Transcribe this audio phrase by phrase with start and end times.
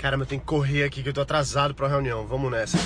[0.00, 2.26] Caramba, eu tenho que correr aqui que eu tô atrasado pra reunião.
[2.26, 2.78] Vamos nessa.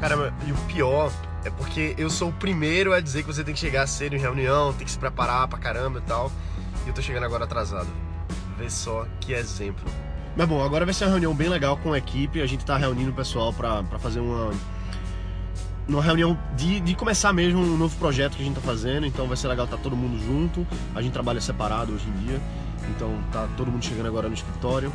[0.00, 1.12] Caramba, e o pior
[1.44, 4.18] é porque eu sou o primeiro a dizer que você tem que chegar cedo em
[4.18, 6.32] reunião, tem que se preparar pra caramba e tal.
[6.84, 7.88] E eu tô chegando agora atrasado.
[8.58, 9.88] Vê só que exemplo.
[10.36, 12.42] Mas bom, agora vai ser uma reunião bem legal com a equipe.
[12.42, 14.50] A gente tá reunindo o pessoal pra, pra fazer uma,
[15.94, 19.06] uma reunião de, de começar mesmo um novo projeto que a gente tá fazendo.
[19.06, 20.66] Então vai ser legal estar tá todo mundo junto.
[20.94, 22.40] A gente trabalha separado hoje em dia.
[22.90, 24.92] Então tá todo mundo chegando agora no escritório.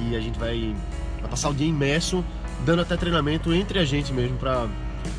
[0.00, 0.74] E a gente vai,
[1.20, 2.24] vai passar o dia imerso,
[2.64, 4.68] dando até treinamento entre a gente mesmo pra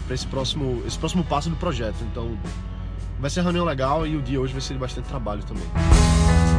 [0.09, 1.97] esse, próximo, esse próximo passo do projeto.
[2.11, 2.37] Então
[3.19, 6.50] vai ser uma reunião legal e o dia hoje vai ser de bastante trabalho também.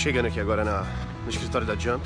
[0.00, 0.86] Chegando aqui agora na,
[1.24, 2.02] no escritório da Jump.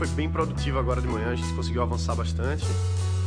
[0.00, 2.64] Foi bem produtiva agora de manhã, a gente conseguiu avançar bastante.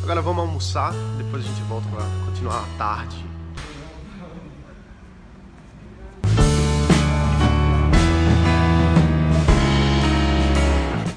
[0.02, 3.24] Agora vamos almoçar, depois a gente volta para continuar a tarde.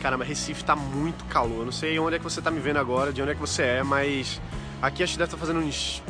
[0.03, 1.61] Caramba, Recife tá muito calor.
[1.61, 3.41] Eu não sei onde é que você tá me vendo agora, de onde é que
[3.41, 4.39] você é, mas
[4.83, 6.03] aqui acho que deve estar tá fazendo uns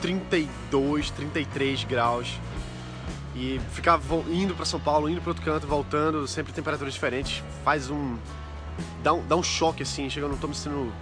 [0.00, 2.38] 32, 33 graus.
[3.34, 4.00] E ficar
[4.30, 8.16] indo para São Paulo, indo para outro canto, voltando, sempre temperaturas diferentes, faz um
[9.02, 10.92] dá um, dá um choque assim, chega, eu não tô me sentindo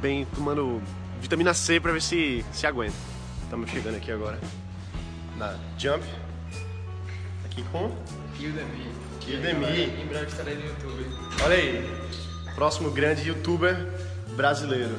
[0.00, 0.82] bem, tomando
[1.20, 2.96] vitamina C pra ver se, se aguenta.
[3.44, 4.38] Estamos chegando aqui agora
[5.36, 6.04] na Jump,
[7.44, 7.86] aqui com
[8.38, 8.90] Udemy.
[9.26, 10.02] Udemy.
[10.02, 11.06] Em breve estarei no YouTube.
[11.44, 11.90] Olha aí,
[12.54, 13.76] próximo grande youtuber
[14.36, 14.98] brasileiro.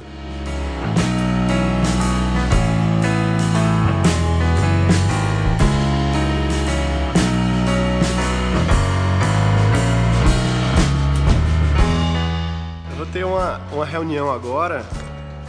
[13.38, 14.84] Uma, uma reunião agora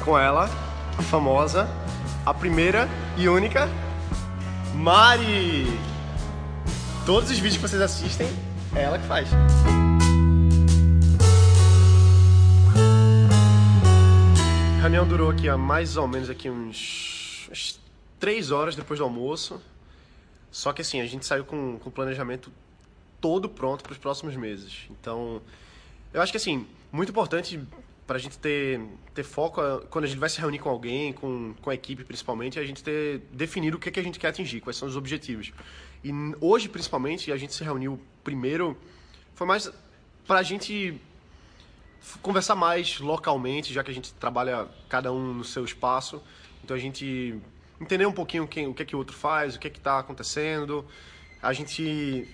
[0.04, 0.44] com ela,
[0.98, 1.66] a famosa,
[2.24, 3.66] a primeira e única
[4.74, 5.66] Mari.
[7.06, 8.28] Todos os vídeos que vocês assistem,
[8.76, 9.30] é ela que faz.
[14.76, 17.80] A reunião durou aqui há mais ou menos aqui uns, uns
[18.20, 19.62] três horas depois do almoço.
[20.50, 22.52] Só que assim, a gente saiu com, com o planejamento
[23.18, 24.86] todo pronto para os próximos meses.
[24.90, 25.40] Então,
[26.12, 27.60] eu acho que assim, muito importante
[28.06, 28.80] para a gente ter,
[29.12, 29.60] ter foco
[29.90, 32.64] quando a gente vai se reunir com alguém, com, com a equipe principalmente, é a
[32.64, 35.52] gente ter definido o que, é que a gente quer atingir, quais são os objetivos.
[36.02, 36.10] E
[36.40, 38.78] hoje, principalmente, a gente se reuniu primeiro,
[39.34, 39.70] foi mais
[40.26, 40.98] para a gente
[42.22, 46.22] conversar mais localmente, já que a gente trabalha cada um no seu espaço.
[46.64, 47.38] Então a gente
[47.80, 49.78] entender um pouquinho quem, o que é que o outro faz, o que é que
[49.78, 50.84] está acontecendo.
[51.42, 52.26] A gente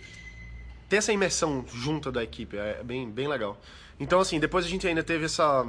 [0.89, 3.59] ter essa imersão junta da equipe é bem, bem legal.
[3.99, 5.67] Então, assim, depois a gente ainda teve essa.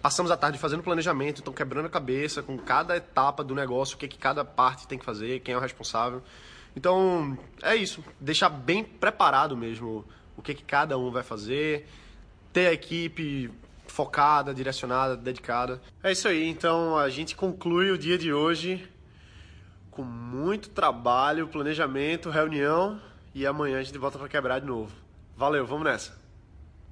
[0.00, 3.98] Passamos a tarde fazendo planejamento, então quebrando a cabeça com cada etapa do negócio, o
[3.98, 6.22] que, que cada parte tem que fazer, quem é o responsável.
[6.74, 8.02] Então, é isso.
[8.20, 10.04] Deixar bem preparado mesmo
[10.36, 11.86] o que, que cada um vai fazer,
[12.52, 13.50] ter a equipe
[13.86, 15.80] focada, direcionada, dedicada.
[16.02, 16.48] É isso aí.
[16.48, 18.88] Então, a gente conclui o dia de hoje
[19.90, 23.00] com muito trabalho, planejamento, reunião
[23.34, 24.92] e amanhã a gente volta para quebrar de novo.
[25.36, 26.21] Valeu, vamos nessa.